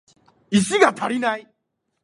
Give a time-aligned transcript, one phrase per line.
[0.49, 1.47] 石が足りない